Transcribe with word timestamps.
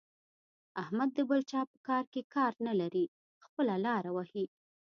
احمد 0.83 1.09
د 1.17 1.19
بل 1.29 1.41
چا 1.51 1.61
په 1.71 1.77
کار 1.87 2.03
کې 2.13 2.21
کار 2.35 2.53
نه 2.67 2.73
لري؛ 2.81 3.05
خپله 3.45 3.75
لاره 3.85 4.09
وهي. 4.15 4.45